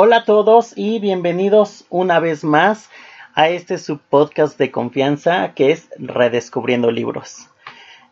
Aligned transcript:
Hola 0.00 0.18
a 0.18 0.24
todos 0.24 0.74
y 0.76 1.00
bienvenidos 1.00 1.84
una 1.90 2.20
vez 2.20 2.44
más 2.44 2.88
a 3.34 3.48
este 3.48 3.78
subpodcast 3.78 4.56
de 4.56 4.70
confianza 4.70 5.54
que 5.54 5.72
es 5.72 5.90
Redescubriendo 5.96 6.92
Libros. 6.92 7.48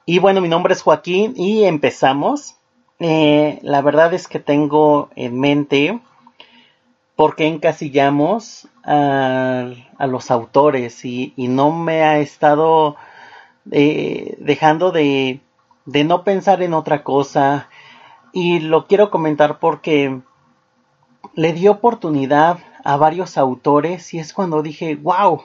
Y 0.05 0.19
bueno, 0.19 0.41
mi 0.41 0.49
nombre 0.49 0.75
es 0.75 0.83
Joaquín 0.83 1.35
y 1.37 1.63
empezamos. 1.63 2.57
Eh, 2.99 3.61
la 3.63 3.83
verdad 3.83 4.13
es 4.15 4.27
que 4.27 4.41
tengo 4.41 5.11
en 5.15 5.39
mente 5.39 6.01
por 7.15 7.37
qué 7.37 7.47
encasillamos 7.47 8.67
a, 8.83 9.71
los 10.09 10.33
autores 10.33 11.05
y, 11.05 11.35
no 11.37 11.71
me 11.71 12.03
ha 12.03 12.19
estado 12.19 12.97
eh, 13.71 14.35
dejando 14.41 14.91
de, 14.91 15.39
de 15.85 16.03
no 16.03 16.25
pensar 16.25 16.65
en 16.65 16.75
otra 16.75 17.05
cosa. 17.05 17.69
Y 18.33 18.59
lo 18.59 18.89
quiero 18.89 19.09
comentar 19.13 19.61
porque 19.61 20.21
le 21.35 21.53
dio 21.53 21.73
oportunidad 21.73 22.59
a 22.85 22.97
varios 22.97 23.37
autores 23.37 24.15
y 24.15 24.19
es 24.19 24.33
cuando 24.33 24.63
dije, 24.63 24.97
wow, 24.97 25.43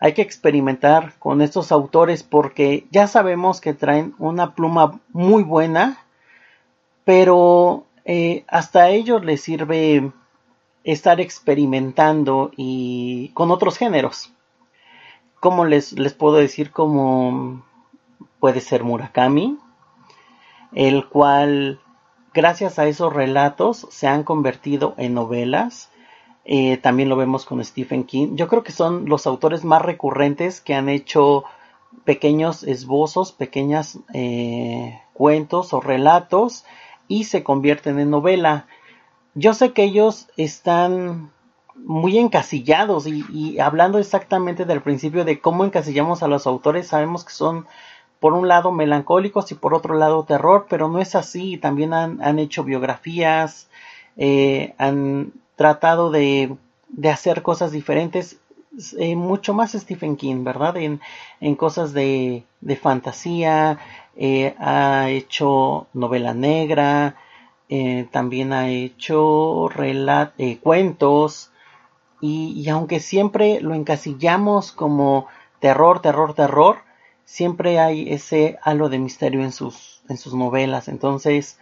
hay 0.00 0.12
que 0.12 0.22
experimentar 0.22 1.14
con 1.18 1.40
estos 1.40 1.72
autores 1.72 2.22
porque 2.22 2.86
ya 2.90 3.06
sabemos 3.06 3.60
que 3.60 3.74
traen 3.74 4.14
una 4.18 4.54
pluma 4.54 5.00
muy 5.12 5.42
buena, 5.42 6.04
pero 7.04 7.86
eh, 8.04 8.44
hasta 8.48 8.82
a 8.82 8.90
ellos 8.90 9.24
les 9.24 9.40
sirve 9.40 10.12
estar 10.84 11.20
experimentando 11.20 12.50
y 12.56 13.30
con 13.34 13.50
otros 13.50 13.78
géneros. 13.78 14.32
Como 15.40 15.64
les, 15.64 15.92
les 15.92 16.12
puedo 16.12 16.36
decir, 16.36 16.70
como 16.70 17.64
puede 18.40 18.60
ser 18.60 18.84
Murakami, 18.84 19.58
el 20.72 21.08
cual 21.08 21.80
gracias 22.34 22.78
a 22.78 22.86
esos 22.86 23.12
relatos 23.12 23.86
se 23.90 24.06
han 24.06 24.24
convertido 24.24 24.94
en 24.98 25.14
novelas. 25.14 25.90
Eh, 26.44 26.76
también 26.76 27.08
lo 27.08 27.16
vemos 27.16 27.46
con 27.46 27.64
Stephen 27.64 28.04
King. 28.04 28.36
Yo 28.36 28.48
creo 28.48 28.62
que 28.62 28.72
son 28.72 29.08
los 29.08 29.26
autores 29.26 29.64
más 29.64 29.80
recurrentes 29.80 30.60
que 30.60 30.74
han 30.74 30.88
hecho 30.90 31.44
pequeños 32.04 32.64
esbozos, 32.64 33.32
pequeños 33.32 34.00
eh, 34.12 35.00
cuentos 35.14 35.72
o 35.72 35.80
relatos 35.80 36.64
y 37.08 37.24
se 37.24 37.42
convierten 37.42 37.98
en 37.98 38.10
novela. 38.10 38.66
Yo 39.34 39.54
sé 39.54 39.72
que 39.72 39.84
ellos 39.84 40.28
están 40.36 41.32
muy 41.76 42.18
encasillados 42.18 43.06
y, 43.06 43.58
hablando 43.58 43.98
exactamente 43.98 44.64
del 44.64 44.82
principio 44.82 45.24
de 45.24 45.40
cómo 45.40 45.64
encasillamos 45.64 46.22
a 46.22 46.28
los 46.28 46.46
autores, 46.46 46.88
sabemos 46.88 47.24
que 47.24 47.32
son 47.32 47.66
por 48.20 48.32
un 48.32 48.48
lado 48.48 48.72
melancólicos 48.72 49.52
y 49.52 49.54
por 49.54 49.74
otro 49.74 49.96
lado 49.96 50.24
terror, 50.24 50.66
pero 50.68 50.88
no 50.88 50.98
es 50.98 51.14
así. 51.14 51.58
También 51.58 51.92
han, 51.92 52.38
hecho 52.38 52.64
biografías, 52.64 53.68
eh, 54.16 54.74
han 54.78 55.32
tratado 55.56 56.10
de, 56.10 56.56
hacer 57.10 57.42
cosas 57.42 57.72
diferentes. 57.72 58.40
Eh, 58.98 59.14
mucho 59.14 59.54
más 59.54 59.72
Stephen 59.72 60.16
King, 60.16 60.42
¿verdad? 60.42 60.76
En, 60.76 61.54
cosas 61.56 61.92
de, 61.92 62.44
fantasía, 62.80 63.78
eh, 64.16 64.54
ha 64.58 65.10
hecho 65.10 65.86
novela 65.92 66.34
negra, 66.34 67.16
también 68.10 68.52
ha 68.52 68.68
hecho 68.70 69.68
cuentos, 70.62 71.50
y, 72.20 72.52
y, 72.58 72.68
aunque 72.70 73.00
siempre 73.00 73.60
lo 73.60 73.74
encasillamos 73.74 74.72
como 74.72 75.26
terror, 75.60 76.00
terror, 76.00 76.34
terror, 76.34 76.83
siempre 77.24 77.78
hay 77.78 78.12
ese 78.12 78.58
halo 78.62 78.88
de 78.88 78.98
misterio 78.98 79.42
en 79.42 79.52
sus, 79.52 80.02
en 80.08 80.18
sus 80.18 80.34
novelas. 80.34 80.88
Entonces, 80.88 81.58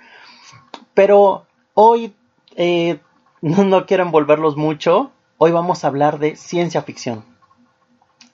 pero 0.94 1.46
hoy 1.74 2.14
eh, 2.56 3.00
no, 3.40 3.86
quiero 3.86 4.04
envolverlos 4.04 4.56
mucho. 4.56 5.10
Hoy 5.38 5.52
vamos 5.52 5.84
a 5.84 5.88
hablar 5.88 6.18
de 6.18 6.36
ciencia 6.36 6.82
ficción. 6.82 7.24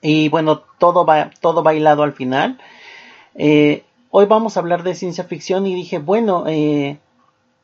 Y 0.01 0.29
bueno, 0.29 0.61
todo 0.79 1.05
va, 1.05 1.31
todo 1.41 1.63
bailado 1.63 2.03
al 2.03 2.13
final. 2.13 2.59
Eh, 3.35 3.85
hoy 4.11 4.27
vamos 4.27 4.57
a 4.57 4.61
hablar 4.61 4.83
de 4.83 4.95
ciencia 4.95 5.25
ficción 5.25 5.67
y 5.67 5.75
dije, 5.75 5.99
bueno, 5.99 6.45
eh, 6.47 6.99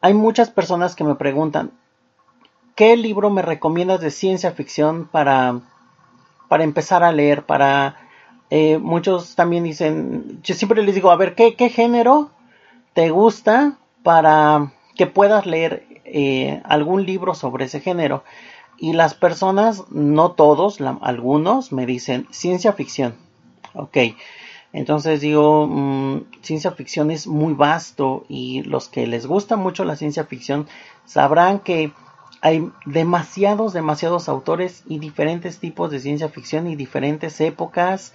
hay 0.01 0.15
muchas 0.15 0.51
personas 0.51 0.97
que 0.97 1.05
me 1.05 1.15
preguntan, 1.15 1.73
¿qué 2.75 2.97
libro 2.97 3.31
me 3.31 3.43
recomiendas 3.43 4.01
de 4.01 4.11
ciencia 4.11 4.51
ficción 4.53 5.07
para, 5.07 5.61
para 6.49 6.65
empezar 6.65 7.05
a 7.05 7.13
leer, 7.13 7.45
para 7.45 8.04
eh, 8.57 8.79
muchos 8.79 9.35
también 9.35 9.65
dicen, 9.65 10.39
yo 10.45 10.55
siempre 10.55 10.81
les 10.81 10.95
digo, 10.95 11.11
a 11.11 11.17
ver, 11.17 11.35
¿qué, 11.35 11.57
qué 11.57 11.71
género 11.71 12.31
te 12.93 13.11
gusta 13.11 13.79
para 14.05 14.73
que 14.95 15.09
puedas 15.09 15.45
leer 15.45 15.89
eh, 16.05 16.63
algún 16.63 17.05
libro 17.05 17.35
sobre 17.35 17.65
ese 17.65 17.81
género? 17.81 18.23
Y 18.79 18.93
las 18.93 19.15
personas, 19.15 19.91
no 19.91 20.31
todos, 20.35 20.79
algunos 21.01 21.73
me 21.73 21.85
dicen 21.85 22.29
ciencia 22.31 22.73
ficción. 22.75 23.17
Ok, 23.75 23.97
entonces 24.73 25.21
digo, 25.21 25.67
mm, 25.67 26.27
ciencia 26.43 26.71
ficción 26.71 27.11
es 27.11 27.27
muy 27.27 27.55
vasto 27.55 28.25
y 28.29 28.63
los 28.63 28.89
que 28.89 29.09
les 29.09 29.27
gusta 29.27 29.57
mucho 29.57 29.85
la 29.85 29.97
ciencia 29.97 30.27
ficción 30.27 30.69
sabrán 31.07 31.59
que 31.59 31.93
hay 32.45 32.71
demasiados, 32.85 33.73
demasiados 33.73 34.29
autores 34.29 34.85
y 34.87 34.99
diferentes 34.99 35.61
tipos 35.61 35.91
de 35.91 35.99
ciencia 35.99 36.29
ficción 36.29 36.67
y 36.69 36.77
diferentes 36.77 37.41
épocas. 37.41 38.13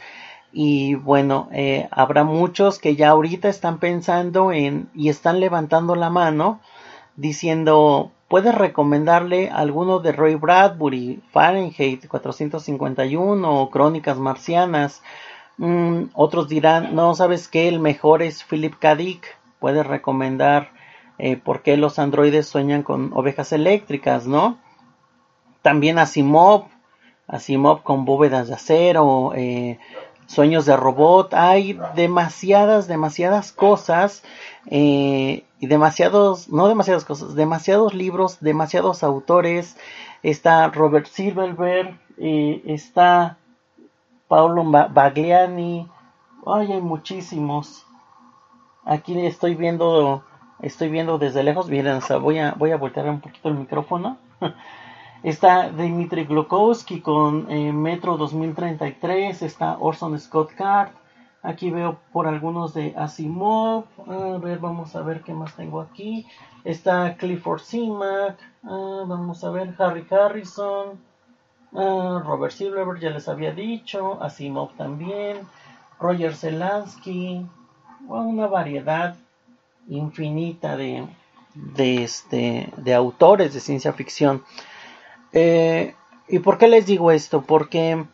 Y 0.52 0.96
bueno, 0.96 1.50
eh, 1.52 1.88
habrá 1.92 2.24
muchos 2.24 2.80
que 2.80 2.96
ya 2.96 3.10
ahorita 3.10 3.50
están 3.50 3.80
pensando 3.80 4.52
en 4.52 4.90
y 4.96 5.10
están 5.10 5.40
levantando 5.40 5.96
la 5.96 6.10
mano 6.10 6.60
diciendo, 7.16 8.12
puedes 8.30 8.56
recomendarle 8.56 9.50
alguno 9.50 10.00
de 10.00 10.12
Roy 10.14 10.36
Bradbury, 10.36 11.22
Fahrenheit 11.32 12.08
451 12.08 13.62
o 13.62 13.70
Crónicas 13.70 14.18
Marcianas. 14.18 15.04
Mm, 15.58 16.06
otros 16.14 16.48
dirán, 16.48 16.96
no, 16.96 17.14
sabes 17.16 17.48
que 17.48 17.68
el 17.68 17.80
mejor 17.80 18.22
es 18.22 18.44
Philip 18.44 18.76
K. 18.80 18.96
Dick, 18.96 19.38
puedes 19.60 19.86
recomendar 19.86 20.72
eh, 21.18 21.36
por 21.36 21.62
qué 21.62 21.76
los 21.76 22.00
androides 22.00 22.48
sueñan 22.48 22.84
con 22.84 23.12
ovejas 23.14 23.52
eléctricas, 23.52 24.26
¿no? 24.26 24.58
También 25.62 26.00
Asimov, 26.00 26.68
Asimov 27.28 27.84
con 27.84 28.06
bóvedas 28.06 28.48
de 28.48 28.54
acero, 28.54 29.34
eh, 29.36 29.78
sueños 30.30 30.68
de 30.68 30.78
robot, 30.78 31.34
hay 31.34 31.80
demasiadas, 31.96 32.88
demasiadas 32.88 33.52
cosas 33.52 34.24
eh, 34.68 35.44
y 35.60 35.68
demasiados, 35.68 36.50
no 36.50 36.68
demasiadas 36.68 37.04
cosas, 37.04 37.34
demasiados 37.34 37.96
libros, 37.96 38.40
demasiados 38.40 39.04
autores. 39.04 39.76
Está 40.22 40.68
Robert 40.70 41.08
Silverberg, 41.08 42.00
está 42.18 43.38
Paulo 44.28 44.64
Bagliani, 44.64 45.88
ay, 46.46 46.74
hay 46.74 46.82
muchísimos. 46.82 47.86
Aquí 48.86 49.26
estoy 49.26 49.56
viendo 49.56 50.24
estoy 50.62 50.90
viendo 50.90 51.18
desde 51.18 51.44
lejos. 51.44 51.70
Miren, 51.70 52.02
voy 52.22 52.38
a, 52.38 52.52
voy 52.52 52.72
a 52.72 52.78
voltear 52.78 53.10
un 53.10 53.22
poquito 53.22 53.50
el 53.50 53.56
micrófono. 53.56 54.18
está 55.24 55.70
Dimitri 55.70 56.26
Glukowski 56.26 57.02
con 57.02 57.50
eh, 57.52 57.72
Metro 57.74 58.18
2033. 58.18 59.42
Está 59.42 59.78
Orson 59.80 60.20
Scott 60.20 60.52
Card. 60.54 60.92
Aquí 61.42 61.72
veo 61.72 62.00
por 62.12 62.28
algunos 62.28 62.74
de 62.74 62.94
Asimov. 62.98 63.86
A 64.08 64.38
ver, 64.38 64.60
vamos 64.60 64.96
a 64.96 65.02
ver 65.02 65.22
qué 65.22 65.34
más 65.34 65.56
tengo 65.56 65.82
aquí. 65.82 66.28
Está 66.64 67.16
Clifford 67.16 67.62
Simac. 67.62 68.38
Ah, 68.64 69.04
vamos 69.08 69.44
a 69.44 69.50
ver 69.50 69.74
Harry 69.80 70.06
Harrison. 70.10 71.00
Ah, 71.74 72.22
Robert 72.26 72.52
Silverberg, 72.52 73.00
ya 73.00 73.12
les 73.12 73.30
había 73.30 73.54
dicho. 73.54 74.22
Asimov 74.22 74.74
también. 74.76 75.48
Roger 76.00 76.36
Zelansky. 76.36 77.46
una 78.08 78.48
variedad 78.48 79.16
infinita 79.88 80.78
de, 80.78 81.08
de, 81.54 82.04
este, 82.04 82.72
de 82.78 82.94
autores 82.94 83.54
de 83.54 83.60
ciencia 83.60 83.94
ficción. 83.94 84.44
Eh, 85.34 85.96
¿Y 86.28 86.40
por 86.40 86.58
qué 86.58 86.68
les 86.68 86.86
digo 86.86 87.12
esto? 87.12 87.42
Porque 87.42 88.06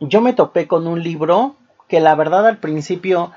yo 0.00 0.20
me 0.20 0.32
topé 0.32 0.66
con 0.66 0.86
un 0.86 1.02
libro 1.02 1.56
que 1.88 2.00
la 2.00 2.14
verdad 2.14 2.46
al 2.46 2.58
principio 2.58 3.32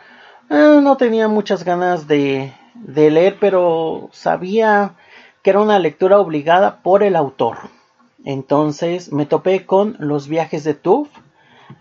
eh, 0.50 0.80
no 0.82 0.98
tenía 0.98 1.28
muchas 1.28 1.64
ganas 1.64 2.08
de, 2.08 2.54
de 2.76 3.12
leer, 3.12 3.38
pero 3.40 4.10
sabía 4.12 4.96
que 5.42 5.50
era 5.50 5.62
una 5.62 5.80
lectura 5.80 6.20
obligada 6.20 6.82
por 6.82 7.04
el 7.04 7.16
autor. 7.16 7.58
Entonces 8.24 9.12
me 9.12 9.26
topé 9.26 9.66
con 9.66 9.96
Los 10.00 10.28
viajes 10.28 10.64
de 10.64 10.74
Tuff 10.74 11.10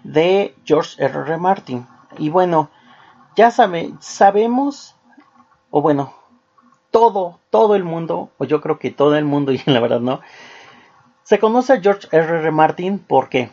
de 0.03 0.55
George 0.65 1.03
R. 1.03 1.21
R. 1.21 1.37
Martin. 1.37 1.87
Y 2.19 2.31
bueno, 2.31 2.71
ya 3.37 3.51
sabe, 3.51 3.93
sabemos 4.01 4.97
o 5.71 5.81
bueno, 5.81 6.13
todo, 6.93 7.41
todo 7.51 7.75
el 7.75 7.83
mundo, 7.83 8.31
o 8.39 8.45
yo 8.45 8.61
creo 8.61 8.79
que 8.79 8.93
todo 8.93 9.17
el 9.17 9.25
mundo, 9.25 9.51
y 9.53 9.61
la 9.67 9.81
verdad 9.81 9.99
no, 9.99 10.21
se 11.33 11.39
conoce 11.39 11.73
a 11.73 11.81
George 11.81 12.09
R. 12.13 12.41
R. 12.41 12.51
Martin 12.51 12.99
porque 12.99 13.49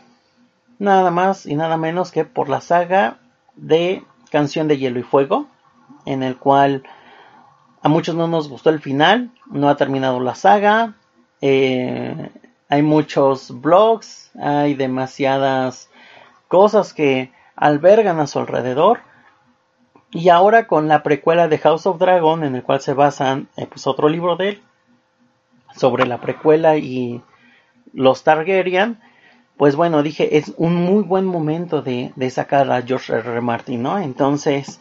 nada 0.80 1.12
más 1.12 1.46
y 1.46 1.56
nada 1.56 1.78
menos 1.78 2.12
que 2.12 2.26
por 2.26 2.50
la 2.50 2.60
saga 2.60 3.20
de 3.56 4.04
Canción 4.30 4.68
de 4.68 4.78
Hielo 4.78 5.00
y 5.00 5.04
Fuego, 5.04 5.48
en 6.06 6.22
el 6.22 6.36
cual 6.36 6.84
a 7.82 7.88
muchos 7.88 8.16
no 8.16 8.28
nos 8.28 8.50
gustó 8.50 8.70
el 8.70 8.82
final, 8.82 9.32
no 9.46 9.70
ha 9.70 9.78
terminado 9.78 10.20
la 10.20 10.36
saga, 10.36 10.96
eh, 11.40 12.30
hay 12.68 12.82
muchos 12.82 13.62
blogs, 13.62 14.30
hay 14.38 14.74
demasiadas 14.74 15.90
cosas 16.50 16.94
que 16.94 17.32
albergan 17.56 18.20
a 18.20 18.28
su 18.28 18.40
alrededor. 18.40 19.00
Y 20.12 20.28
ahora 20.28 20.68
con 20.68 20.90
la 20.90 21.02
precuela 21.02 21.48
de 21.48 21.60
House 21.60 21.86
of 21.86 21.98
Dragon, 21.98 22.44
en 22.44 22.58
el 22.58 22.64
cual 22.64 22.82
se 22.82 22.94
basan 22.94 23.48
eh, 23.56 23.68
pues 23.68 23.88
otro 23.88 24.10
libro 24.10 24.36
de 24.36 24.50
él, 24.50 24.64
sobre 25.74 26.06
la 26.06 26.20
precuela 26.20 26.76
y 26.76 27.24
los 27.94 28.24
Targaryen, 28.24 29.00
pues 29.58 29.76
bueno, 29.76 30.04
dije, 30.04 30.38
es 30.38 30.54
un 30.56 30.76
muy 30.76 31.04
buen 31.04 31.26
momento 31.26 31.82
de, 31.82 32.14
sacar 32.30 32.72
a 32.72 32.82
George 32.82 33.12
R. 33.12 33.30
R. 33.30 33.42
Martin, 33.42 33.84
¿no? 33.84 34.00
Entonces, 34.00 34.80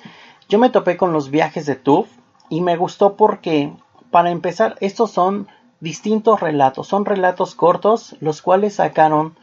yo 0.49 0.61
me 0.61 0.71
topé 0.71 0.97
con 0.97 1.13
los 1.13 1.31
viajes 1.31 1.67
de 1.67 1.75
Tuff 1.75 2.09
y 2.49 2.61
me 2.61 2.77
gustó 2.77 3.17
porque, 3.17 3.73
para 4.13 4.31
empezar, 4.31 4.77
estos 4.81 5.11
son 5.11 5.49
distintos 5.81 6.41
relatos, 6.41 6.87
son 6.87 7.05
relatos 7.05 7.55
cortos, 7.55 8.17
los 8.21 8.41
cuales 8.41 8.75
sacaron 8.77 9.37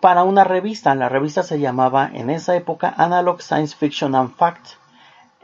para 0.00 0.24
una 0.24 0.44
revista. 0.44 0.94
La 0.94 1.08
revista 1.08 1.42
se 1.42 1.60
llamaba 1.60 2.10
en 2.12 2.28
esa 2.30 2.56
época 2.56 2.92
Analog 2.96 3.42
Science 3.42 3.76
Fiction 3.76 4.14
and 4.14 4.34
Fact. 4.34 4.66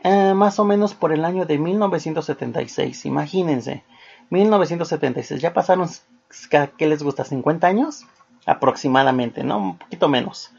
Eh, 0.02 0.34
más 0.34 0.58
o 0.58 0.64
menos 0.64 0.94
por 0.94 1.12
el 1.12 1.24
año 1.24 1.46
de 1.46 1.58
1976, 1.58 3.06
imagínense. 3.06 3.84
1976, 4.30 5.40
ya 5.40 5.54
pasaron, 5.54 5.88
¿qué 6.76 6.86
les 6.86 7.02
gusta? 7.02 7.24
¿50 7.24 7.64
años? 7.64 8.06
Aproximadamente, 8.46 9.42
¿no? 9.44 9.58
Un 9.58 9.78
poquito 9.78 10.08
menos. 10.08 10.52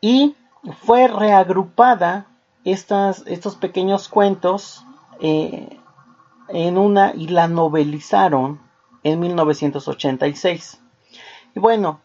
Y 0.00 0.34
fue 0.82 1.08
reagrupada 1.08 2.26
estas, 2.64 3.22
estos 3.26 3.56
pequeños 3.56 4.08
cuentos 4.08 4.84
eh, 5.20 5.78
en 6.48 6.78
una 6.78 7.12
y 7.14 7.28
la 7.28 7.48
novelizaron 7.48 8.60
en 9.02 9.20
1986. 9.20 10.80
Y 11.54 11.60
bueno, 11.60 12.00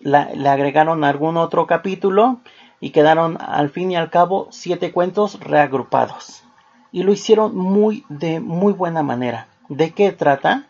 le 0.00 0.48
agregaron 0.48 1.04
algún 1.04 1.36
otro 1.36 1.66
capítulo 1.66 2.40
y 2.80 2.90
quedaron 2.90 3.38
al 3.40 3.70
fin 3.70 3.90
y 3.90 3.96
al 3.96 4.10
cabo 4.10 4.48
siete 4.50 4.92
cuentos 4.92 5.40
reagrupados. 5.40 6.44
Y 6.92 7.02
lo 7.02 7.12
hicieron 7.12 7.56
muy 7.56 8.04
de 8.08 8.40
muy 8.40 8.72
buena 8.72 9.02
manera. 9.02 9.48
¿De 9.68 9.92
qué 9.92 10.12
trata? 10.12 10.68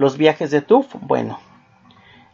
Los 0.00 0.16
viajes 0.16 0.50
de 0.50 0.62
Tuff. 0.62 0.94
Bueno, 1.02 1.38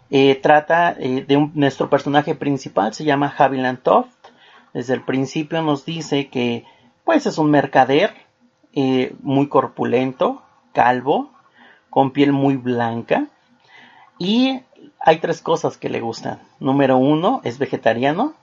eh, 0.08 0.36
trata 0.36 0.94
eh, 1.00 1.24
de 1.26 1.50
nuestro 1.54 1.90
personaje 1.90 2.36
principal, 2.36 2.94
se 2.94 3.02
llama 3.02 3.34
Haviland 3.36 3.82
Toft. 3.82 4.28
Desde 4.72 4.94
el 4.94 5.02
principio 5.02 5.60
nos 5.62 5.84
dice 5.84 6.28
que 6.28 6.64
pues 7.02 7.26
es 7.26 7.38
un 7.38 7.50
mercader 7.50 8.14
eh, 8.72 9.16
muy 9.20 9.48
corpulento, 9.48 10.44
calvo, 10.72 11.32
con 11.90 12.12
piel 12.12 12.30
muy 12.30 12.54
blanca. 12.54 13.26
Y 14.16 14.60
hay 15.00 15.18
tres 15.18 15.42
cosas 15.42 15.76
que 15.76 15.88
le 15.88 16.00
gustan. 16.00 16.38
Número 16.60 16.96
uno, 16.96 17.40
es 17.42 17.58
vegetariano. 17.58 18.34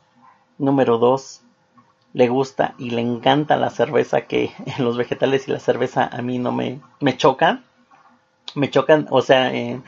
Número 0.58 0.98
dos, 0.98 1.44
le 2.12 2.28
gusta 2.28 2.76
y 2.78 2.90
le 2.90 3.00
encanta 3.00 3.56
la 3.56 3.70
cerveza 3.70 4.28
que 4.28 4.52
los 4.80 4.98
vegetales 4.98 5.48
y 5.48 5.52
la 5.52 5.60
cerveza 5.60 6.10
a 6.12 6.22
mí 6.22 6.40
no 6.40 6.52
me, 6.52 6.82
me 7.00 7.16
chocan. 7.16 7.64
Me 8.56 8.70
chocan, 8.70 9.08
o 9.10 9.22
sea, 9.22 9.54
eh, 9.54 9.82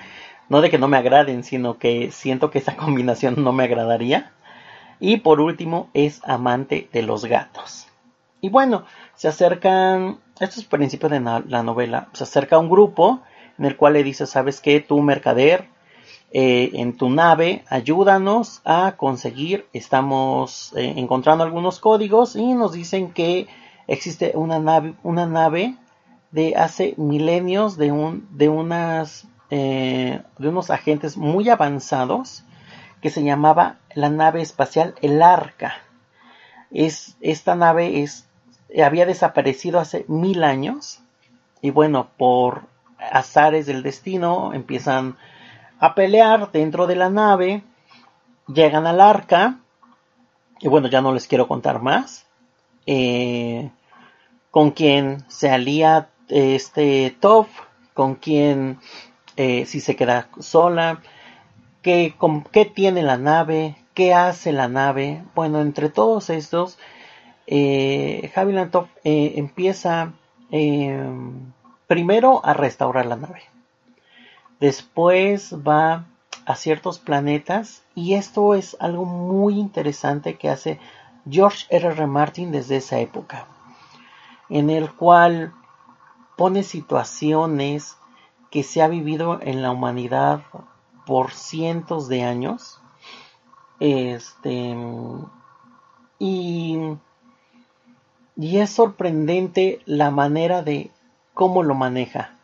no 0.50 0.62
de 0.62 0.70
que 0.70 0.78
no 0.78 0.88
me 0.88 0.98
agraden, 0.98 1.44
sino 1.44 1.78
que 1.78 2.12
siento 2.12 2.52
que 2.52 2.60
esa 2.60 2.76
combinación 2.78 3.44
no 3.44 3.52
me 3.52 3.64
agradaría. 3.64 4.32
Y 5.00 5.18
por 5.18 5.42
último, 5.42 5.90
es 5.94 6.22
amante 6.24 6.90
de 6.94 7.02
los 7.02 7.26
gatos. 7.26 7.88
Y 8.42 8.50
bueno, 8.50 8.86
se 9.16 9.28
acercan, 9.28 10.20
esto 10.40 10.60
es 10.60 10.66
principio 10.66 11.10
de 11.10 11.20
la 11.20 11.64
novela, 11.64 12.10
se 12.14 12.24
acerca 12.24 12.56
a 12.56 12.60
un 12.60 12.70
grupo 12.70 13.22
en 13.58 13.66
el 13.66 13.78
cual 13.78 13.94
le 13.94 14.04
dice, 14.04 14.26
¿sabes 14.26 14.62
qué? 14.62 14.82
Tú, 14.82 15.02
mercader, 15.02 15.68
eh, 16.32 16.72
en 16.74 16.98
tu 16.98 17.10
nave, 17.10 17.64
ayúdanos 17.70 18.62
a 18.66 18.96
conseguir, 18.98 19.68
estamos 19.74 20.74
eh, 20.76 20.94
encontrando 20.98 21.44
algunos 21.44 21.80
códigos 21.80 22.36
y 22.36 22.54
nos 22.54 22.74
dicen 22.74 23.14
que 23.14 23.48
existe 23.88 24.34
una 24.36 24.60
nave, 24.60 24.96
una 25.04 25.28
nave 25.28 25.76
de 26.36 26.54
hace 26.58 26.96
milenios 26.98 27.78
de, 27.78 27.94
un, 27.94 28.28
de, 28.32 28.50
unas, 28.50 29.26
eh, 29.50 30.22
de 30.38 30.50
unos 30.50 30.70
agentes 30.70 31.16
muy 31.16 31.48
avanzados 31.50 32.44
que 33.02 33.10
se 33.10 33.24
llamaba 33.24 33.78
la 33.94 34.10
nave 34.10 34.42
espacial 34.42 34.96
El 35.02 35.22
Arca. 35.22 35.76
Es, 36.72 37.16
esta 37.22 37.56
nave 37.56 38.04
es, 38.04 38.28
había 38.84 39.06
desaparecido 39.06 39.80
hace 39.80 40.04
mil 40.10 40.44
años 40.44 41.00
y 41.62 41.70
bueno, 41.70 42.10
por 42.18 42.64
azares 43.00 43.66
del 43.66 43.82
destino 43.82 44.54
empiezan 44.54 45.16
a 45.80 45.96
pelear 45.96 46.52
dentro 46.52 46.86
de 46.86 46.98
la 46.98 47.10
nave, 47.10 47.64
llegan 48.48 48.88
al 48.88 49.00
arca, 49.00 49.60
y 50.60 50.68
bueno, 50.68 50.90
ya 50.90 51.00
no 51.00 51.14
les 51.14 51.28
quiero 51.28 51.48
contar 51.48 51.82
más, 51.82 52.26
eh, 52.88 53.70
con 54.52 54.72
quien 54.72 55.24
se 55.30 55.50
alía 55.50 56.10
este 56.30 57.16
Top, 57.20 57.48
con 57.94 58.16
quien 58.16 58.80
eh, 59.38 59.66
si 59.66 59.80
se 59.80 59.96
queda 59.96 60.30
sola, 60.40 61.02
qué, 61.82 62.16
con, 62.18 62.44
qué 62.44 62.66
tiene 62.66 63.04
la 63.04 63.18
nave, 63.18 63.76
qué 63.94 64.14
hace 64.14 64.52
la 64.52 64.68
nave, 64.68 65.24
bueno, 65.36 65.62
entre 65.62 65.90
todos 65.90 66.30
estos, 66.30 66.78
eh, 67.48 68.32
Javi 68.34 68.56
eh, 69.04 69.34
empieza 69.36 70.14
primero 71.88 72.46
a 72.46 72.54
restaurar 72.54 73.06
la 73.08 73.18
nave 73.18 73.42
Después 74.60 75.54
va 75.68 76.06
a 76.46 76.56
ciertos 76.56 77.00
planetas 77.00 77.84
y 77.94 78.14
esto 78.14 78.56
es 78.56 78.78
algo 78.80 79.06
muy 79.06 79.60
interesante 79.60 80.36
que 80.36 80.50
hace 80.50 80.80
George 81.30 81.66
R. 81.70 81.90
R. 81.90 82.08
Martin 82.08 82.52
desde 82.52 82.78
esa 82.78 83.00
época, 83.00 83.48
en 84.50 84.70
el 84.70 84.92
cual 84.94 85.54
pone 86.36 86.64
situaciones 86.64 87.98
que 88.52 88.64
se 88.64 88.82
ha 88.82 88.88
vivido 88.88 89.40
en 89.42 89.62
la 89.62 89.72
humanidad 89.72 90.44
por 91.06 91.32
cientos 91.32 92.08
de 92.08 92.24
años. 92.24 92.80
Este 93.80 94.76
y, 96.20 96.80
y 98.38 98.58
es 98.58 98.70
sorprendente 98.70 99.82
la 99.86 100.12
manera 100.12 100.62
de 100.62 100.92
cómo 101.34 101.64
lo 101.64 101.76
maneja. 101.76 102.36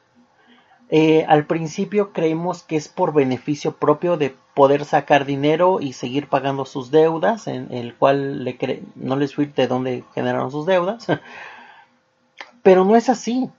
Eh, 0.90 1.26
al 1.30 1.46
principio 1.46 2.12
creemos 2.12 2.64
que 2.64 2.76
es 2.76 2.90
por 2.90 3.14
beneficio 3.14 3.78
propio 3.78 4.18
de 4.18 4.36
poder 4.54 4.83
sacar 4.83 5.26
dinero 5.26 5.80
y 5.80 5.94
seguir 5.94 6.28
pagando 6.28 6.66
sus 6.66 6.92
deudas, 6.92 7.48
en 7.48 7.71
el 7.71 7.95
cual 7.95 8.44
le 8.44 8.83
no 8.95 9.16
les 9.16 9.33
fui 9.33 9.45
de 9.45 9.68
dónde 9.68 10.04
generaron 10.14 10.52
sus 10.52 10.66
deudas. 10.66 11.07
Pero 12.64 12.83
no 12.83 12.98
es 12.98 13.07
así. 13.07 13.50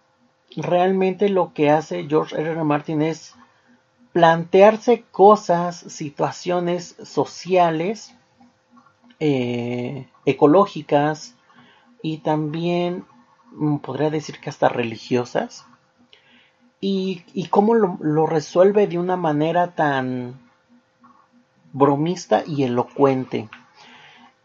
Realmente 0.56 1.28
lo 1.28 1.52
que 1.54 1.70
hace 1.70 2.06
George 2.08 2.40
R. 2.40 2.62
Martin 2.64 3.02
es 3.02 3.34
plantearse 4.12 5.04
cosas, 5.10 5.76
situaciones 5.76 6.96
sociales, 7.02 8.14
eh, 9.20 10.08
ecológicas 10.26 11.34
y 12.02 12.18
también 12.18 13.04
mm, 13.52 13.76
podría 13.76 14.10
decir 14.10 14.40
que 14.40 14.50
hasta 14.50 14.68
religiosas 14.68 15.64
y, 16.84 17.46
cómo 17.48 17.74
lo, 17.74 18.26
resuelve 18.26 18.88
de 18.88 18.98
una 18.98 19.16
manera 19.16 19.76
tan 19.76 20.40
bromista 21.72 22.42
y 22.44 22.64
elocuente. 22.64 23.48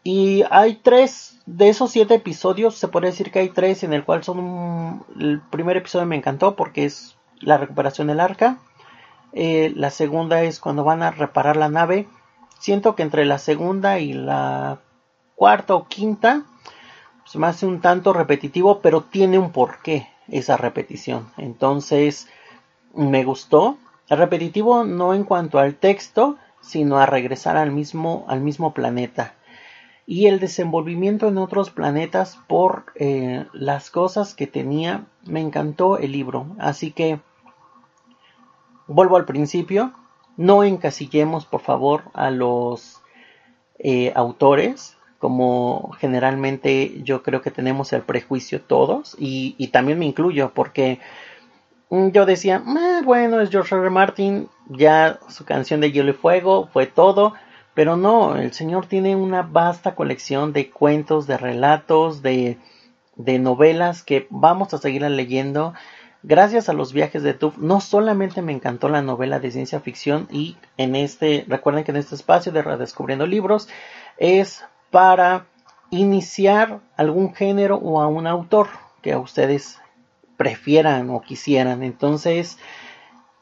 Y 0.09 0.45
hay 0.51 0.75
tres 0.75 1.37
de 1.45 1.67
esos 1.67 1.91
siete 1.91 2.13
episodios, 2.13 2.75
se 2.75 2.87
puede 2.87 3.07
decir 3.07 3.29
que 3.29 3.39
hay 3.39 3.49
tres 3.49 3.83
en 3.83 3.91
el 3.91 4.05
cual 4.05 4.23
son 4.23 5.03
el 5.19 5.41
primer 5.41 5.75
episodio 5.75 6.05
me 6.05 6.15
encantó 6.15 6.55
porque 6.55 6.85
es 6.85 7.17
la 7.41 7.57
recuperación 7.57 8.07
del 8.07 8.21
arca. 8.21 8.57
Eh, 9.33 9.73
la 9.75 9.89
segunda 9.89 10.43
es 10.43 10.61
cuando 10.61 10.85
van 10.85 11.03
a 11.03 11.11
reparar 11.11 11.57
la 11.57 11.67
nave. 11.67 12.07
Siento 12.57 12.95
que 12.95 13.03
entre 13.03 13.25
la 13.25 13.37
segunda 13.37 13.99
y 13.99 14.13
la 14.13 14.79
cuarta 15.35 15.75
o 15.75 15.89
quinta 15.89 16.43
se 17.25 17.37
me 17.37 17.47
hace 17.47 17.65
un 17.65 17.81
tanto 17.81 18.13
repetitivo, 18.13 18.79
pero 18.79 19.01
tiene 19.01 19.37
un 19.37 19.51
porqué 19.51 20.07
esa 20.29 20.55
repetición. 20.55 21.27
Entonces, 21.35 22.29
me 22.95 23.25
gustó. 23.25 23.77
Repetitivo 24.09 24.85
no 24.85 25.13
en 25.13 25.25
cuanto 25.25 25.59
al 25.59 25.75
texto, 25.75 26.37
sino 26.61 26.97
a 26.97 27.05
regresar 27.07 27.57
al 27.57 27.71
mismo, 27.71 28.23
al 28.29 28.39
mismo 28.39 28.73
planeta. 28.73 29.33
Y 30.07 30.25
el 30.25 30.39
desenvolvimiento 30.39 31.27
en 31.27 31.37
otros 31.37 31.69
planetas 31.69 32.39
por 32.47 32.85
eh, 32.95 33.45
las 33.53 33.91
cosas 33.91 34.33
que 34.33 34.47
tenía, 34.47 35.05
me 35.25 35.41
encantó 35.41 35.99
el 35.99 36.13
libro. 36.13 36.55
Así 36.57 36.91
que 36.91 37.19
vuelvo 38.87 39.17
al 39.17 39.25
principio. 39.25 39.93
No 40.37 40.63
encasillemos, 40.63 41.45
por 41.45 41.61
favor, 41.61 42.05
a 42.13 42.31
los 42.31 43.01
eh, 43.77 44.11
autores 44.15 44.97
como 45.19 45.91
generalmente 45.99 47.01
yo 47.03 47.23
creo 47.23 47.41
que 47.41 47.51
tenemos 47.51 47.91
el 47.93 48.01
prejuicio 48.01 48.61
todos 48.61 49.15
y, 49.19 49.67
también 49.71 49.99
me 49.99 50.05
incluyo 50.05 50.51
porque 50.53 50.99
mm, 51.89 52.09
yo 52.09 52.25
decía, 52.25 52.63
eh, 52.65 53.01
bueno, 53.03 53.41
es 53.41 53.49
George. 53.49 53.75
R. 53.75 53.89
Martin, 53.89 54.47
ya 54.69 55.19
su 55.29 55.45
canción 55.45 55.81
de 55.81 55.91
Hielo 55.91 56.11
y 56.11 56.13
Fuego 56.13 56.69
fue 56.71 56.85
todo, 56.85 57.33
pero 57.77 57.95
no, 57.95 58.37
el 58.37 58.53
señor 58.53 58.87
tiene 58.87 59.15
una 59.15 59.43
vasta 59.43 59.93
colección 59.93 60.51
de 60.51 60.71
cuentos, 60.71 61.27
de 61.27 61.37
relatos, 61.37 62.23
de, 62.23 62.57
de 63.17 63.37
novelas 63.37 64.01
que 64.01 64.25
vamos 64.31 64.73
a 64.73 64.79
seguir 64.79 65.03
leyendo. 65.03 65.75
Gracias 66.23 66.69
a 66.69 66.73
los 66.73 66.91
viajes 66.91 67.21
de 67.21 67.35
Tuf, 67.35 67.59
no 67.59 67.79
solamente 67.79 68.41
me 68.41 68.51
encantó 68.51 68.89
la 68.89 69.03
novela 69.03 69.39
de 69.39 69.51
ciencia 69.51 69.79
ficción 69.79 70.27
y 70.31 70.57
en 70.77 70.95
este, 70.95 71.45
recuerden 71.47 71.83
que 71.83 71.91
en 71.91 71.97
este 71.97 72.15
espacio 72.15 72.51
de 72.51 72.63
Redescubriendo 72.63 73.27
Libros 73.27 73.69
es 74.17 74.65
para 74.89 75.45
iniciar 75.91 76.79
algún 76.95 77.35
género 77.35 77.75
o 77.75 78.01
a 78.01 78.07
un 78.07 78.25
autor 78.25 78.69
que 79.03 79.13
a 79.13 79.19
ustedes 79.19 79.77
prefieran 80.35 81.11
o 81.11 81.21
quisieran. 81.21 81.83
Entonces, 81.83 82.57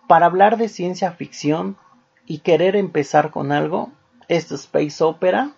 para 0.10 0.26
hablar 0.26 0.58
de 0.58 0.68
ciencia 0.68 1.14
ficción 1.14 1.78
y 2.26 2.40
querer 2.40 2.76
empezar 2.76 3.32
con 3.32 3.54
algo, 3.54 3.92
es 4.28 4.52
Space 4.52 5.04
Opera, 5.04 5.52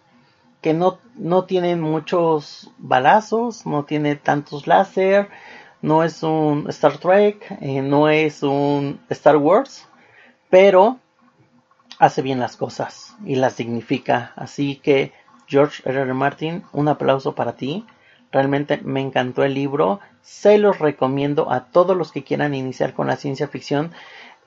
que 0.62 0.74
no, 0.74 1.00
no 1.15 1.45
tiene 1.45 1.75
muchos 1.75 2.71
balazos, 2.77 3.65
no 3.65 3.86
tiene 3.86 4.15
tantos 4.15 4.67
láser, 4.67 5.29
no 5.81 6.03
es 6.03 6.24
un 6.24 6.65
Star 6.69 6.97
Trek, 6.97 7.57
eh, 7.62 7.81
no 7.81 8.09
es 8.09 8.43
un 8.43 9.00
Star 9.09 9.38
Wars, 9.38 9.88
pero 10.50 11.00
hace 12.00 12.21
bien 12.21 12.39
las 12.39 12.57
cosas 12.57 13.15
y 13.25 13.36
las 13.36 13.53
significa. 13.53 14.33
Así 14.36 14.77
que 14.77 15.13
George 15.47 15.83
R. 15.86 16.01
R. 16.01 16.13
Martin, 16.13 16.63
un 16.74 16.88
aplauso 16.88 17.36
para 17.36 17.55
ti. 17.55 17.86
Realmente 18.31 18.79
me 18.83 19.01
encantó 19.01 19.43
el 19.43 19.53
libro. 19.53 20.00
Se 20.21 20.57
los 20.57 20.79
recomiendo 20.79 21.51
a 21.51 21.65
todos 21.65 21.95
los 21.95 22.12
que 22.12 22.24
quieran 22.24 22.53
iniciar 22.53 22.93
con 22.93 23.07
la 23.07 23.15
ciencia 23.15 23.47
ficción. 23.47 23.91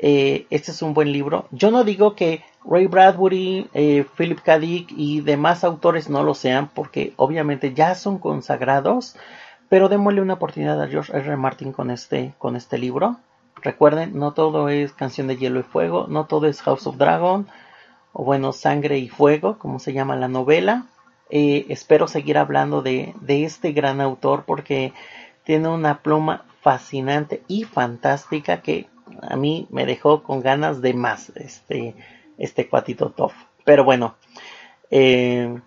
Eh, 0.02 0.46
este 0.48 0.70
es 0.70 0.80
un 0.80 0.94
buen 0.94 1.12
libro. 1.12 1.46
Yo 1.50 1.70
no 1.70 1.84
digo 1.84 2.14
que 2.14 2.42
Ray 2.64 2.86
Bradbury, 2.86 3.68
eh, 3.74 4.06
Philip 4.16 4.40
K. 4.40 4.58
Dick 4.58 4.92
y 4.96 5.20
demás 5.20 5.62
autores 5.62 6.08
no 6.08 6.22
lo 6.22 6.34
sean, 6.34 6.68
porque 6.68 7.12
obviamente 7.16 7.74
ya 7.74 7.94
son 7.94 8.18
consagrados. 8.18 9.14
Pero 9.68 9.90
démosle 9.90 10.22
una 10.22 10.34
oportunidad 10.34 10.82
a 10.82 10.88
George 10.88 11.16
R. 11.16 11.36
Martin 11.36 11.72
con 11.72 11.90
este, 11.90 12.34
con 12.38 12.56
este 12.56 12.78
libro. 12.78 13.18
Recuerden, 13.62 14.18
no 14.18 14.32
todo 14.32 14.70
es 14.70 14.92
Canción 14.92 15.26
de 15.26 15.36
Hielo 15.36 15.60
y 15.60 15.64
Fuego, 15.64 16.06
no 16.08 16.24
todo 16.24 16.46
es 16.46 16.62
House 16.62 16.86
of 16.86 16.96
Dragon, 16.96 17.46
o 18.12 18.24
bueno, 18.24 18.52
Sangre 18.52 18.98
y 18.98 19.08
Fuego, 19.08 19.58
como 19.58 19.78
se 19.78 19.92
llama 19.92 20.16
la 20.16 20.28
novela. 20.28 20.86
Eh, 21.28 21.66
espero 21.68 22.08
seguir 22.08 22.38
hablando 22.38 22.80
de, 22.80 23.14
de, 23.20 23.44
este 23.44 23.72
gran 23.72 24.00
autor 24.00 24.44
porque 24.46 24.94
tiene 25.44 25.68
una 25.68 25.98
pluma 25.98 26.46
fascinante 26.62 27.42
y 27.46 27.64
fantástica 27.64 28.62
que 28.62 28.88
a 29.22 29.36
mí 29.36 29.66
me 29.70 29.86
dejó 29.86 30.22
con 30.22 30.40
ganas 30.40 30.80
de 30.80 30.94
más 30.94 31.30
este, 31.36 31.94
este 32.38 32.68
cuatito 32.68 33.10
Toff. 33.10 33.34
Pero 33.64 33.84
bueno, 33.84 34.16
eh, 34.90 35.60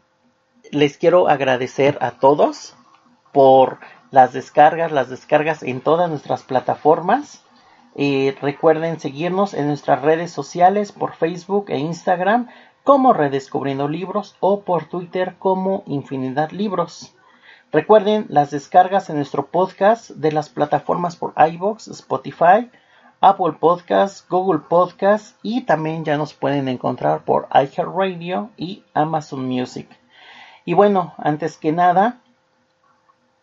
les 0.72 0.98
quiero 0.98 1.28
agradecer 1.28 1.98
a 2.02 2.12
todos 2.12 2.76
por 3.32 3.80
las 4.12 4.34
descargas, 4.34 4.92
las 4.92 5.10
descargas 5.10 5.64
en 5.64 5.82
todas 5.82 6.10
nuestras 6.10 6.44
plataformas. 6.44 7.44
Recuerden 7.96 9.00
seguirnos 9.00 9.54
en 9.54 9.68
nuestras 9.68 10.02
redes 10.02 10.32
sociales 10.32 10.92
por 10.92 11.14
Facebook 11.14 11.66
e 11.70 11.78
Instagram 11.78 12.50
como 12.84 13.14
Redescubriendo 13.14 13.88
Libros 13.88 14.36
o 14.40 14.62
por 14.62 14.86
Twitter 14.86 15.36
como 15.40 15.84
Infinidad 15.86 16.52
Libros. 16.52 17.16
Recuerden 17.72 18.26
las 18.30 18.52
descargas 18.52 19.10
en 19.10 19.16
nuestro 19.16 19.48
podcast 19.48 20.12
de 20.12 20.32
las 20.32 20.50
plataformas 20.50 21.16
por 21.16 21.34
iBox, 21.36 21.88
Spotify, 21.88 22.70
Apple 23.24 23.54
Podcasts, 23.58 24.26
Google 24.30 24.60
Podcasts 24.68 25.38
y 25.42 25.62
también 25.62 26.04
ya 26.04 26.18
nos 26.18 26.34
pueden 26.34 26.68
encontrar 26.68 27.24
por 27.24 27.48
iHeartRadio 27.54 28.50
y 28.58 28.84
Amazon 28.94 29.48
Music. 29.48 29.88
Y 30.66 30.74
bueno, 30.74 31.14
antes 31.18 31.56
que 31.56 31.72
nada, 31.72 32.20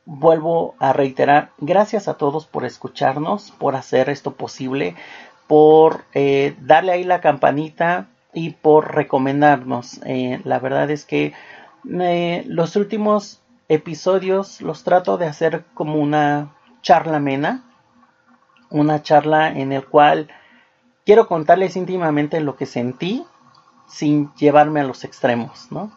vuelvo 0.04 0.74
a 0.80 0.92
reiterar, 0.92 1.52
gracias 1.56 2.08
a 2.08 2.18
todos 2.18 2.44
por 2.44 2.66
escucharnos, 2.66 3.52
por 3.52 3.74
hacer 3.74 4.10
esto 4.10 4.32
posible, 4.32 4.96
por 5.46 6.04
eh, 6.12 6.54
darle 6.60 6.92
ahí 6.92 7.04
la 7.04 7.22
campanita 7.22 8.08
y 8.34 8.50
por 8.50 8.94
recomendarnos. 8.94 9.98
Eh, 10.04 10.42
la 10.44 10.58
verdad 10.58 10.90
es 10.90 11.06
que 11.06 11.32
eh, 11.90 12.44
los 12.46 12.76
últimos 12.76 13.40
episodios 13.70 14.60
los 14.60 14.84
trato 14.84 15.16
de 15.16 15.26
hacer 15.26 15.64
como 15.72 15.94
una 15.94 16.54
charla 16.82 17.16
amena, 17.16 17.64
una 18.70 19.02
charla 19.02 19.50
en 19.50 19.72
el 19.72 19.84
cual 19.84 20.28
quiero 21.04 21.26
contarles 21.26 21.76
íntimamente 21.76 22.40
lo 22.40 22.56
que 22.56 22.66
sentí 22.66 23.24
sin 23.88 24.32
llevarme 24.34 24.80
a 24.80 24.84
los 24.84 25.04
extremos, 25.04 25.70
¿no? 25.70 25.90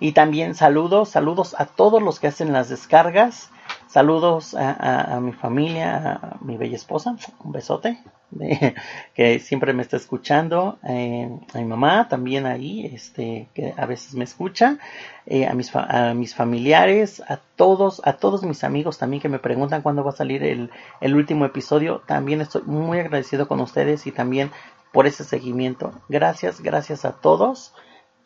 Y 0.00 0.12
también 0.12 0.54
saludos, 0.54 1.10
saludos 1.10 1.54
a 1.58 1.66
todos 1.66 2.02
los 2.02 2.18
que 2.20 2.26
hacen 2.26 2.52
las 2.52 2.68
descargas. 2.68 3.50
Saludos 3.86 4.54
a, 4.58 5.18
mi 5.20 5.32
familia, 5.32 6.18
a 6.22 6.36
mi 6.40 6.56
bella 6.56 6.76
esposa, 6.76 7.16
un 7.44 7.52
besote, 7.52 8.02
que 9.14 9.38
siempre 9.38 9.72
me 9.72 9.82
está 9.82 9.96
escuchando, 9.96 10.78
eh, 10.88 11.30
a 11.52 11.58
mi 11.58 11.64
mamá 11.64 12.08
también 12.08 12.46
ahí, 12.46 12.86
este, 12.86 13.48
que 13.54 13.74
a 13.76 13.86
veces 13.86 14.14
me 14.14 14.24
escucha, 14.24 14.78
eh, 15.26 15.46
a, 15.46 15.54
mis 15.54 15.74
a 15.74 16.14
mis 16.14 16.34
familiares, 16.34 17.22
a 17.28 17.38
todos, 17.56 18.00
a 18.04 18.14
todos 18.14 18.42
mis 18.42 18.64
amigos 18.64 18.98
también 18.98 19.20
que 19.20 19.28
me 19.28 19.38
preguntan 19.38 19.82
cuándo 19.82 20.04
va 20.04 20.10
a 20.10 20.16
salir 20.16 20.42
el, 20.42 20.70
el 21.00 21.14
último 21.14 21.44
episodio, 21.44 22.02
también 22.06 22.40
estoy 22.40 22.62
muy 22.62 22.98
agradecido 22.98 23.48
con 23.48 23.60
ustedes 23.60 24.06
y 24.06 24.12
también 24.12 24.50
por 24.92 25.06
ese 25.06 25.24
seguimiento. 25.24 25.92
Gracias, 26.08 26.60
gracias 26.60 27.04
a 27.04 27.12
todos. 27.12 27.72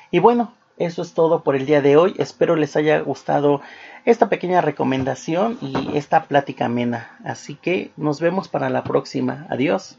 Y 0.09 0.19
bueno, 0.19 0.53
eso 0.77 1.03
es 1.03 1.13
todo 1.13 1.43
por 1.43 1.55
el 1.55 1.65
día 1.65 1.81
de 1.81 1.95
hoy. 1.95 2.15
Espero 2.17 2.55
les 2.55 2.75
haya 2.75 2.99
gustado 2.99 3.61
esta 4.03 4.29
pequeña 4.29 4.61
recomendación 4.61 5.57
y 5.61 5.95
esta 5.95 6.23
plática 6.23 6.65
amena. 6.65 7.17
Así 7.23 7.55
que 7.55 7.91
nos 7.97 8.19
vemos 8.19 8.47
para 8.47 8.69
la 8.69 8.83
próxima. 8.83 9.45
Adiós. 9.49 9.97